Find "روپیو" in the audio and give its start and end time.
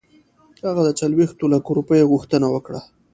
1.77-2.09